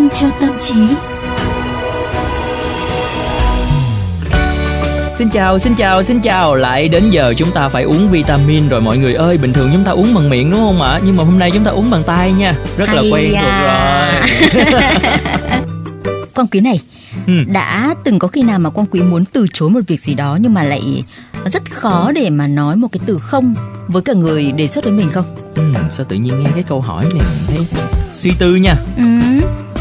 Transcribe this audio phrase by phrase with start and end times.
[0.00, 0.74] dinh cho tâm trí.
[5.14, 8.80] Xin chào, xin chào, xin chào Lại đến giờ chúng ta phải uống vitamin rồi
[8.80, 11.00] mọi người ơi Bình thường chúng ta uống bằng miệng đúng không ạ?
[11.04, 14.12] Nhưng mà hôm nay chúng ta uống bằng tay nha Rất là Hay quen à.
[14.52, 14.82] thuộc rồi
[16.34, 16.80] Quang Quý này,
[17.26, 17.32] Ừ.
[17.46, 20.38] đã từng có khi nào mà Quang Quý muốn từ chối một việc gì đó
[20.40, 21.04] nhưng mà lại
[21.46, 23.54] rất khó để mà nói một cái từ không
[23.88, 25.36] với cả người đề xuất với mình không?
[25.54, 27.66] ừ, Sao tự nhiên nghe cái câu hỏi này mình thấy
[28.12, 29.02] suy tư nha Ừ,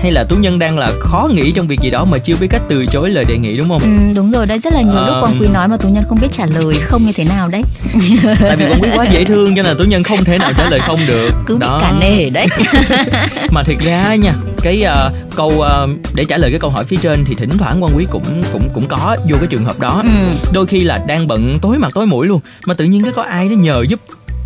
[0.02, 2.48] Hay là Tú Nhân đang là khó nghĩ trong việc gì đó mà chưa biết
[2.49, 3.81] cách từ chối lời đề nghị đúng không?
[3.81, 5.22] ừ đúng rồi đấy rất là nhiều lúc Ờ.
[5.22, 7.62] Quang Quý nói mà Tú Nhân không biết trả lời không như thế nào đấy.
[8.41, 10.52] Tại vì con quý quá dễ thương cho nên là Tú Nhân không thể nào
[10.58, 12.48] trả lời không được Cứ bị cả nề đấy.
[13.52, 16.97] mà thiệt ra nha cái ờ, câu ờ, để trả lời cái câu hỏi phía
[17.02, 20.02] trên thì thỉnh thoảng quan quý cũng cũng cũng có vô cái trường hợp đó
[20.03, 20.09] Ừ.
[20.53, 23.23] đôi khi là đang bận tối mặt tối mũi luôn mà tự nhiên cái có
[23.23, 24.00] ai đó nhờ giúp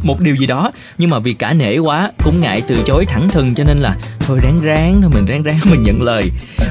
[0.03, 3.29] một điều gì đó nhưng mà vì cả nể quá cũng ngại từ chối thẳng
[3.29, 6.23] thừng cho nên là thôi ráng ráng thôi mình ráng ráng mình nhận lời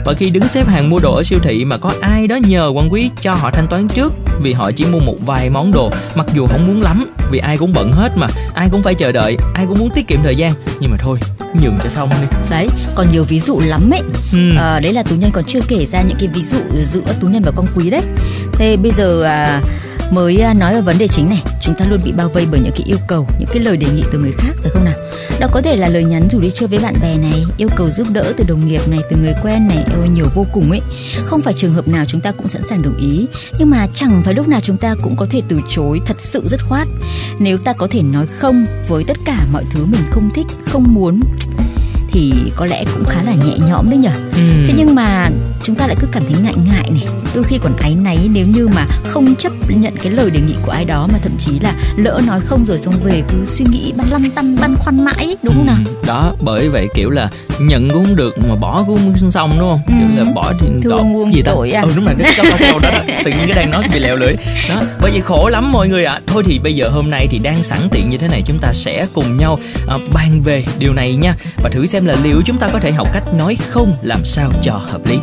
[0.05, 2.70] và khi đứng xếp hàng mua đồ ở siêu thị mà có ai đó nhờ
[2.75, 5.91] quan quý cho họ thanh toán trước vì họ chỉ mua một vài món đồ
[6.14, 9.12] mặc dù không muốn lắm vì ai cũng bận hết mà ai cũng phải chờ
[9.12, 11.19] đợi ai cũng muốn tiết kiệm thời gian nhưng mà thôi
[11.60, 14.03] nhường cho xong đi Đấy, còn nhiều ví dụ lắm ấy.
[14.33, 14.38] Ừ.
[14.58, 17.28] Ờ, đấy là Tú Nhân còn chưa kể ra những cái ví dụ giữa Tú
[17.28, 18.00] Nhân và Quang Quý đấy.
[18.53, 19.60] Thế bây giờ à,
[20.12, 22.60] mới à, nói về vấn đề chính này, chúng ta luôn bị bao vây bởi
[22.60, 24.94] những cái yêu cầu, những cái lời đề nghị từ người khác phải không nào?
[25.41, 27.91] Đó có thể là lời nhắn rủ đi chơi với bạn bè này, yêu cầu
[27.91, 30.80] giúp đỡ từ đồng nghiệp này, từ người quen này, ôi nhiều vô cùng ấy.
[31.24, 33.27] Không phải trường hợp nào chúng ta cũng sẵn sàng đồng ý,
[33.58, 36.42] nhưng mà chẳng phải lúc nào chúng ta cũng có thể từ chối thật sự
[36.47, 36.88] dứt khoát.
[37.38, 40.94] Nếu ta có thể nói không với tất cả mọi thứ mình không thích, không
[40.94, 41.20] muốn
[42.12, 44.10] thì có lẽ cũng khá là nhẹ nhõm đấy nhở?
[44.34, 44.41] Ừ.
[44.66, 45.30] thế nhưng mà
[45.64, 47.06] chúng ta lại cứ cảm thấy ngại ngại này.
[47.34, 50.54] Đôi khi còn áy náy nếu như mà không chấp nhận cái lời đề nghị
[50.66, 53.64] của ai đó mà thậm chí là lỡ nói không rồi xong về cứ suy
[53.70, 55.78] nghĩ băn lăn tăn băn khoăn mãi ấy, đúng không nào?
[55.86, 57.28] Ừ, đó bởi vậy kiểu là
[57.60, 59.81] nhận cũng không được mà bỏ cũng không xong đúng không?
[59.87, 59.94] Ừ.
[59.98, 61.53] kiểu là bỏ thì Thương gì ta?
[61.54, 61.82] tội à.
[61.82, 64.16] ừ đúng rồi cái câu câu đó, đó tự nhiên cái đang nói bị lèo
[64.16, 64.32] lưỡi.
[64.69, 66.20] Đó bởi vậy khổ lắm mọi người ạ.
[66.26, 68.72] Thôi thì bây giờ hôm nay thì đang sẵn tiện như thế này chúng ta
[68.72, 69.58] sẽ cùng nhau
[69.88, 71.34] à, bàn về điều này nha.
[71.62, 74.50] Và thử xem là liệu chúng ta có thể học cách nói không làm sao
[74.62, 75.18] cho hợp lý.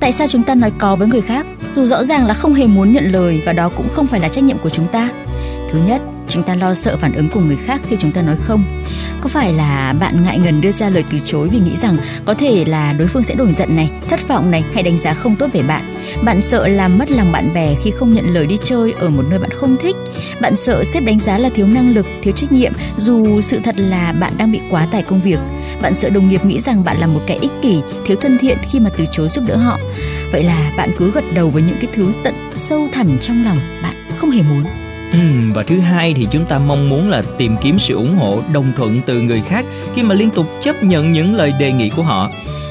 [0.00, 2.66] Tại sao chúng ta nói có với người khác, dù rõ ràng là không hề
[2.66, 5.10] muốn nhận lời và đó cũng không phải là trách nhiệm của chúng ta?
[5.72, 8.36] Thứ nhất chúng ta lo sợ phản ứng của người khác khi chúng ta nói
[8.44, 8.64] không?
[9.20, 12.34] Có phải là bạn ngại ngần đưa ra lời từ chối vì nghĩ rằng có
[12.34, 15.36] thể là đối phương sẽ nổi giận này, thất vọng này hay đánh giá không
[15.36, 15.96] tốt về bạn?
[16.24, 19.22] Bạn sợ làm mất lòng bạn bè khi không nhận lời đi chơi ở một
[19.30, 19.96] nơi bạn không thích?
[20.40, 23.74] Bạn sợ sếp đánh giá là thiếu năng lực, thiếu trách nhiệm dù sự thật
[23.78, 25.38] là bạn đang bị quá tải công việc?
[25.82, 28.58] Bạn sợ đồng nghiệp nghĩ rằng bạn là một kẻ ích kỷ, thiếu thân thiện
[28.70, 29.78] khi mà từ chối giúp đỡ họ?
[30.32, 33.58] Vậy là bạn cứ gật đầu với những cái thứ tận sâu thẳm trong lòng
[33.82, 34.64] bạn, không hề muốn.
[35.12, 35.18] Ừ,
[35.54, 38.72] và thứ hai thì chúng ta mong muốn là tìm kiếm sự ủng hộ đồng
[38.76, 42.02] thuận từ người khác khi mà liên tục chấp nhận những lời đề nghị của
[42.02, 42.30] họ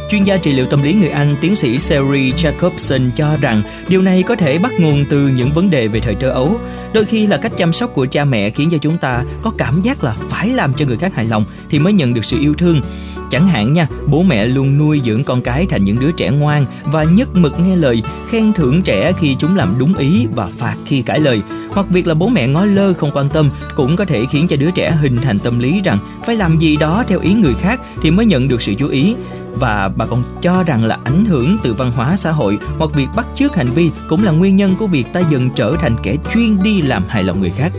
[0.09, 4.01] Chuyên gia trị liệu tâm lý người Anh tiến sĩ Sherry Jacobson cho rằng điều
[4.01, 6.59] này có thể bắt nguồn từ những vấn đề về thời thơ ấu.
[6.93, 9.81] Đôi khi là cách chăm sóc của cha mẹ khiến cho chúng ta có cảm
[9.81, 12.53] giác là phải làm cho người khác hài lòng thì mới nhận được sự yêu
[12.53, 12.81] thương.
[13.29, 16.65] Chẳng hạn nha, bố mẹ luôn nuôi dưỡng con cái thành những đứa trẻ ngoan
[16.85, 20.75] và nhất mực nghe lời, khen thưởng trẻ khi chúng làm đúng ý và phạt
[20.85, 21.41] khi cãi lời.
[21.71, 24.55] Hoặc việc là bố mẹ ngó lơ không quan tâm cũng có thể khiến cho
[24.55, 27.81] đứa trẻ hình thành tâm lý rằng phải làm gì đó theo ý người khác
[28.01, 29.15] thì mới nhận được sự chú ý
[29.55, 33.07] và bà còn cho rằng là ảnh hưởng từ văn hóa xã hội hoặc việc
[33.15, 36.15] bắt chước hành vi cũng là nguyên nhân của việc ta dần trở thành kẻ
[36.33, 37.71] chuyên đi làm hài lòng người khác.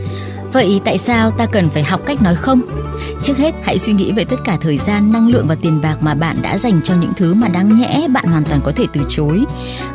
[0.52, 2.60] Vậy tại sao ta cần phải học cách nói không?
[3.22, 5.96] Trước hết, hãy suy nghĩ về tất cả thời gian, năng lượng và tiền bạc
[6.00, 8.84] mà bạn đã dành cho những thứ mà đáng nhẽ bạn hoàn toàn có thể
[8.92, 9.44] từ chối.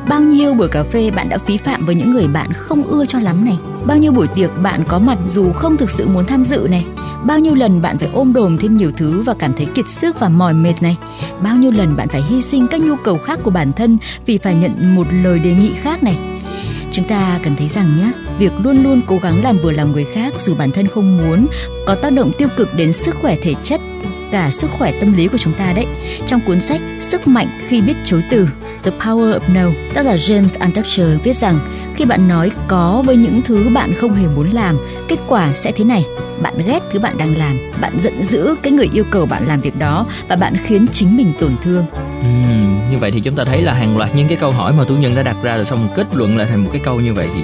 [0.09, 3.05] Bao nhiêu buổi cà phê bạn đã phí phạm với những người bạn không ưa
[3.05, 3.57] cho lắm này?
[3.85, 6.85] Bao nhiêu buổi tiệc bạn có mặt dù không thực sự muốn tham dự này?
[7.23, 10.19] Bao nhiêu lần bạn phải ôm đồm thêm nhiều thứ và cảm thấy kiệt sức
[10.19, 10.97] và mỏi mệt này?
[11.43, 14.37] Bao nhiêu lần bạn phải hy sinh các nhu cầu khác của bản thân vì
[14.37, 16.17] phải nhận một lời đề nghị khác này?
[16.95, 20.05] Chúng ta cần thấy rằng nhé, việc luôn luôn cố gắng làm vừa lòng người
[20.13, 21.47] khác dù bản thân không muốn
[21.85, 23.81] có tác động tiêu cực đến sức khỏe thể chất
[24.31, 25.85] cả sức khỏe tâm lý của chúng ta đấy.
[26.27, 28.47] Trong cuốn sách Sức mạnh khi biết chối từ
[28.83, 31.59] The Power of No, tác giả James Altucher viết rằng
[31.95, 34.77] khi bạn nói có với những thứ bạn không hề muốn làm,
[35.07, 36.03] kết quả sẽ thế này.
[36.41, 39.61] Bạn ghét thứ bạn đang làm, bạn giận dữ cái người yêu cầu bạn làm
[39.61, 41.85] việc đó và bạn khiến chính mình tổn thương.
[42.21, 44.83] Ừm, như vậy thì chúng ta thấy là hàng loạt những cái câu hỏi mà
[44.83, 47.13] tú nhân đã đặt ra là xong kết luận lại thành một cái câu như
[47.13, 47.41] vậy thì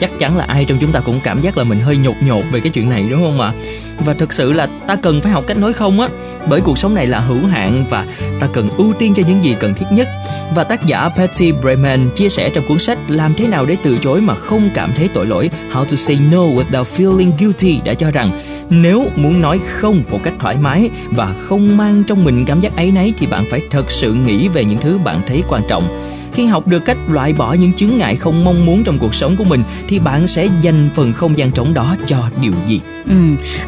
[0.00, 2.44] chắc chắn là ai trong chúng ta cũng cảm giác là mình hơi nhột nhột
[2.52, 3.52] về cái chuyện này đúng không ạ
[3.98, 6.08] và thực sự là ta cần phải học cách nói không á
[6.48, 8.06] bởi cuộc sống này là hữu hạn và
[8.40, 10.08] ta cần ưu tiên cho những gì cần thiết nhất
[10.54, 13.91] và tác giả Patty Breman chia sẻ trong cuốn sách làm thế nào để từ
[14.02, 15.50] chối mà không cảm thấy tội lỗi.
[15.72, 18.40] How to say no without feeling guilty đã cho rằng
[18.70, 22.76] nếu muốn nói không một cách thoải mái và không mang trong mình cảm giác
[22.76, 26.02] ấy nấy thì bạn phải thật sự nghĩ về những thứ bạn thấy quan trọng.
[26.32, 29.36] Khi học được cách loại bỏ những chướng ngại không mong muốn trong cuộc sống
[29.36, 32.80] của mình thì bạn sẽ dành phần không gian trống đó cho điều gì?
[33.06, 33.14] Ừ,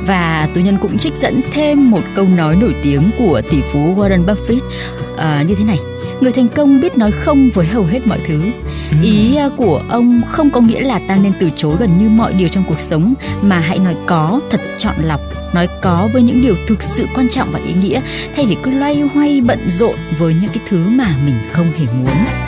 [0.06, 3.94] và tù nhân cũng trích dẫn thêm một câu nói nổi tiếng của tỷ phú
[3.96, 4.60] Warren Buffett
[5.16, 5.78] à, như thế này
[6.24, 8.42] người thành công biết nói không với hầu hết mọi thứ
[8.90, 8.96] ừ.
[9.02, 12.32] ý à, của ông không có nghĩa là ta nên từ chối gần như mọi
[12.32, 15.20] điều trong cuộc sống mà hãy nói có thật chọn lọc
[15.54, 18.00] nói có với những điều thực sự quan trọng và ý nghĩa
[18.36, 21.86] thay vì cứ loay hoay bận rộn với những cái thứ mà mình không hề
[21.86, 22.43] muốn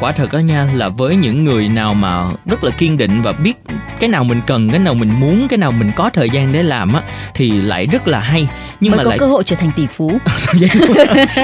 [0.00, 3.32] quả thật đó nha là với những người nào mà rất là kiên định và
[3.32, 3.56] biết
[4.00, 6.62] cái nào mình cần cái nào mình muốn cái nào mình có thời gian để
[6.62, 7.02] làm á
[7.34, 8.48] thì lại rất là hay.
[8.80, 10.10] Nhưng Mới mà có lại cơ hội trở thành tỷ phú.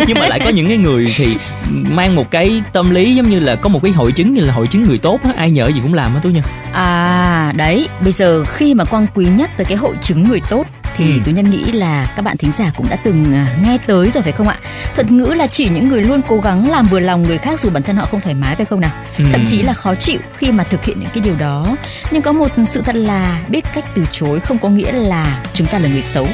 [0.06, 1.36] Nhưng mà lại có những cái người thì
[1.70, 4.52] mang một cái tâm lý giống như là có một cái hội chứng như là
[4.52, 7.88] hội chứng người tốt á ai nhờ gì cũng làm á tú nha à đấy
[8.00, 10.66] bây giờ khi mà quang quý nhắc tới cái hội chứng người tốt
[10.96, 11.20] thì ừ.
[11.24, 14.22] tôi nhân nghĩ là các bạn thính giả cũng đã từng à, nghe tới rồi
[14.22, 14.58] phải không ạ
[14.94, 17.70] thuật ngữ là chỉ những người luôn cố gắng làm vừa lòng người khác dù
[17.70, 19.24] bản thân họ không thoải mái phải không nào ừ.
[19.32, 21.76] thậm chí là khó chịu khi mà thực hiện những cái điều đó
[22.10, 25.66] nhưng có một sự thật là biết cách từ chối không có nghĩa là chúng
[25.66, 26.26] ta là người xấu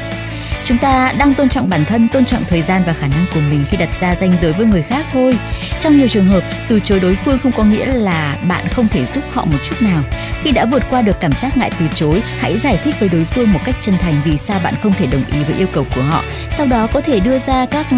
[0.69, 3.39] chúng ta đang tôn trọng bản thân, tôn trọng thời gian và khả năng của
[3.49, 5.37] mình khi đặt ra ranh giới với người khác thôi.
[5.79, 9.05] Trong nhiều trường hợp, từ chối đối phương không có nghĩa là bạn không thể
[9.05, 10.03] giúp họ một chút nào.
[10.41, 13.23] Khi đã vượt qua được cảm giác ngại từ chối, hãy giải thích với đối
[13.23, 15.85] phương một cách chân thành vì sao bạn không thể đồng ý với yêu cầu
[15.95, 16.23] của họ.
[16.49, 17.93] Sau đó có thể đưa ra các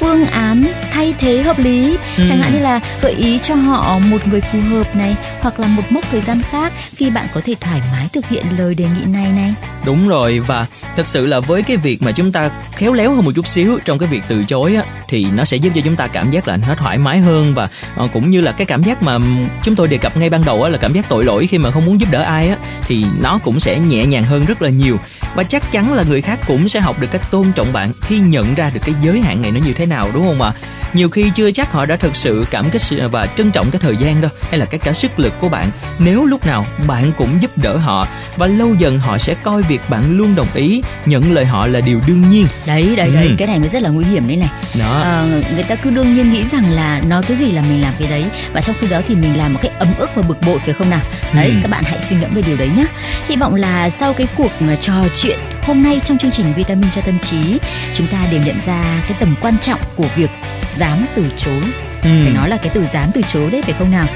[0.00, 1.96] phương án thay thế hợp lý.
[2.16, 2.24] Ừ.
[2.28, 5.66] chẳng hạn như là gợi ý cho họ một người phù hợp này hoặc là
[5.66, 8.84] một mốc thời gian khác khi bạn có thể thoải mái thực hiện lời đề
[8.84, 9.54] nghị này này.
[9.84, 10.66] Đúng rồi và
[10.96, 13.78] thật sự là với cái việc mà chúng ta khéo léo hơn một chút xíu
[13.84, 16.48] trong cái việc từ chối á thì nó sẽ giúp cho chúng ta cảm giác
[16.48, 17.68] là nó thoải mái hơn và
[18.04, 19.18] uh, cũng như là cái cảm giác mà
[19.62, 21.70] chúng tôi đề cập ngay ban đầu á là cảm giác tội lỗi khi mà
[21.70, 22.56] không muốn giúp đỡ ai á
[22.86, 24.98] thì nó cũng sẽ nhẹ nhàng hơn rất là nhiều
[25.34, 28.18] và chắc chắn là người khác cũng sẽ học được cách tôn trọng bạn khi
[28.18, 30.52] nhận ra được cái giới hạn này nó như thế nào đúng không ạ?
[30.92, 33.96] Nhiều khi chưa chắc họ đã thực sự cảm kích và trân trọng cái thời
[33.96, 35.70] gian đâu hay là cái cả sức lực của bạn.
[35.98, 38.06] Nếu lúc nào bạn cũng giúp đỡ họ
[38.36, 41.80] và lâu dần họ sẽ coi việc bạn luôn đồng ý nhận lời họ là
[41.80, 42.46] điều đương nhiên.
[42.66, 43.14] Đấy đấy ừ.
[43.14, 44.50] đấy cái này mới rất là nguy hiểm đấy này.
[44.80, 45.00] Đó.
[45.00, 45.24] À,
[45.54, 48.10] người ta cứ đương nhiên nghĩ rằng là nói cái gì là mình làm cái
[48.10, 50.58] đấy và trong khi đó thì mình làm một cách ấm ức và bực bội
[50.58, 51.00] phải không nào?
[51.34, 51.54] Đấy ừ.
[51.62, 52.84] các bạn hãy suy ngẫm về điều đấy nhé
[53.28, 55.38] hy vọng là sau cái cuộc ờ, trò chuyện.
[55.62, 57.58] Hôm nay trong chương trình vitamin cho tâm trí
[57.94, 60.30] chúng ta đều nhận ra cái tầm quan trọng của việc
[60.76, 61.62] dám từ chối.
[62.02, 62.08] Ừ.
[62.24, 64.06] phải nói là cái từ dám từ chối đấy phải không nào?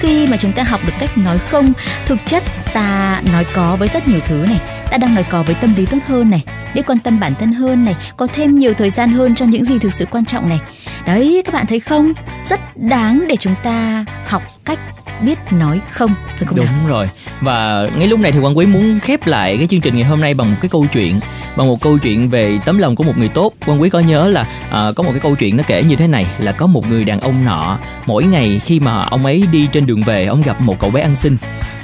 [0.00, 1.72] Khi mà chúng ta học được cách nói không
[2.06, 5.56] thực chất ta nói có với rất nhiều thứ này ta đang nói có với
[5.60, 6.44] tâm lý tốt hơn này
[6.74, 9.64] biết quan tâm bản thân hơn này có thêm nhiều thời gian hơn cho những
[9.64, 10.60] gì thực sự quan trọng này.
[11.06, 12.12] Đấy các bạn thấy không?
[12.48, 14.78] Rất đáng để chúng ta học cách
[15.22, 16.86] biết nói không phải không đúng nào?
[16.86, 17.08] rồi.
[17.40, 20.20] Và ngay lúc này thì quan quý muốn khép lại cái chương trình ngày hôm
[20.20, 21.20] nay bằng một cái câu chuyện
[21.56, 23.52] bằng một câu chuyện về tấm lòng của một người tốt.
[23.66, 26.06] Quan quý có nhớ là à, có một cái câu chuyện nó kể như thế
[26.06, 29.68] này là có một người đàn ông nọ mỗi ngày khi mà ông ấy đi
[29.72, 31.36] trên đường về ông gặp một cậu bé ăn xin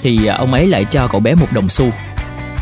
[0.03, 1.87] thì à, ông ấy lại cho cậu bé một đồng xu.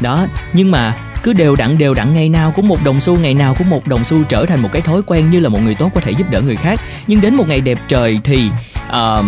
[0.01, 3.35] Đó nhưng mà cứ đều đặn đều đặn ngày nào cũng một đồng xu ngày
[3.35, 5.75] nào cũng một đồng xu trở thành một cái thói quen như là một người
[5.75, 6.81] tốt có thể giúp đỡ người khác.
[7.07, 8.51] Nhưng đến một ngày đẹp trời thì
[8.89, 9.25] uh,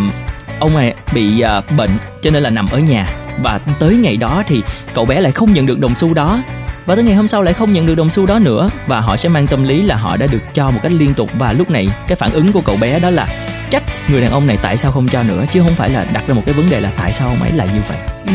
[0.60, 1.90] ông này bị uh, bệnh
[2.22, 3.06] cho nên là nằm ở nhà.
[3.42, 4.62] Và tới ngày đó thì
[4.94, 6.42] cậu bé lại không nhận được đồng xu đó.
[6.86, 8.70] Và tới ngày hôm sau lại không nhận được đồng xu đó nữa.
[8.86, 11.30] Và họ sẽ mang tâm lý là họ đã được cho một cách liên tục.
[11.38, 13.26] Và lúc này cái phản ứng của cậu bé đó là
[13.70, 15.44] trách người đàn ông này tại sao không cho nữa?
[15.52, 17.52] Chứ không phải là đặt ra một cái vấn đề là tại sao ông ấy
[17.52, 17.98] lại như vậy.
[18.26, 18.32] Ừ.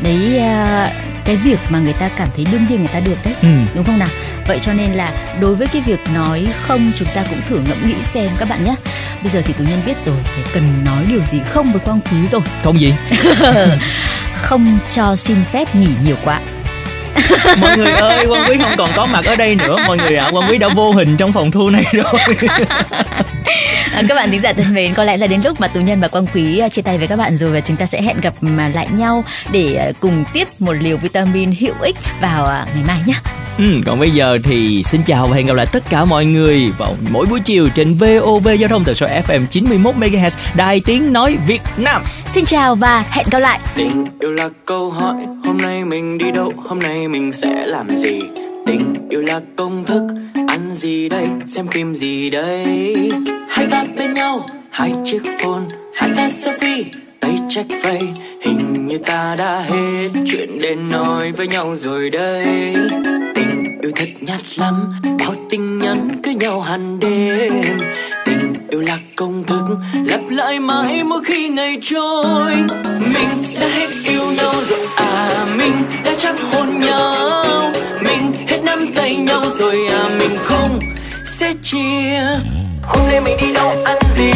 [0.00, 0.92] đấy uh,
[1.24, 3.34] cái việc mà người ta cảm thấy đương nhiên người ta được đấy.
[3.42, 3.48] Ừ.
[3.74, 4.08] đúng không nào?
[4.46, 7.88] Vậy cho nên là đối với cái việc nói không chúng ta cũng thử ngẫm
[7.88, 8.74] nghĩ xem các bạn nhé
[9.22, 12.00] bây giờ thì tú nhân biết rồi phải cần nói điều gì không với quang
[12.00, 12.40] quý rồi.
[12.62, 12.94] Không gì.
[14.42, 16.40] Không cho xin phép nghỉ nhiều quá.
[17.60, 19.76] Mọi người ơi quang quý không còn có mặt ở đây nữa.
[19.86, 22.36] Mọi người ạ à, quang quý đã vô hình trong phòng thu này rồi
[23.92, 26.00] à, các bạn thính giả thân mến có lẽ là đến lúc mà tú nhân
[26.00, 28.16] và quang quý à, chia tay với các bạn rồi và chúng ta sẽ hẹn
[28.20, 28.34] gặp
[28.74, 33.14] lại nhau để à, cùng tiếp một liều vitamin hữu ích vào ngày mai nhé
[33.58, 36.72] Ừ, còn bây giờ thì xin chào và hẹn gặp lại tất cả mọi người
[36.78, 41.12] vào mỗi buổi chiều trên VOV Giao thông từ số FM 91 MHz Đài Tiếng
[41.12, 42.02] Nói Việt Nam.
[42.30, 43.60] Xin chào và hẹn gặp lại.
[43.76, 45.14] Tình yêu là câu hỏi,
[45.44, 48.20] hôm nay mình đi đâu, hôm nay mình sẽ làm gì?
[48.66, 50.02] Tình yêu là công thức,
[50.78, 52.94] gì đây, xem phim gì đây?
[53.48, 55.62] Hai ta bên nhau, hai chiếc phone,
[55.94, 56.84] hai ta selfie,
[57.20, 62.44] tay check face, hình như ta đã hết chuyện để nói với nhau rồi đây.
[63.34, 67.52] Tình yêu thật nhạt lắm bao tình nhắn cứ nhau hẳn đêm.
[68.24, 69.64] Tình yêu là công thức
[70.06, 72.52] lặp lại mãi mỗi khi ngày trôi.
[73.00, 77.72] Mình đã hết yêu nhau rồi à mình đã chắc hôn nhau.
[78.04, 78.47] Mình
[78.78, 80.78] nắm tay nhau rồi à mình không
[81.24, 82.20] sẽ chia.
[82.82, 84.27] Hôm nay mình đi đâu ăn gì